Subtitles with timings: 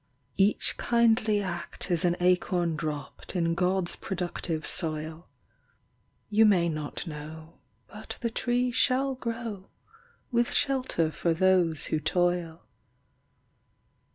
[0.35, 5.29] Each kindly act is an acorn dropped In God's productive soil.
[6.27, 9.69] You may not know, but the tree shall grow,
[10.31, 12.65] With shelter for those who toil.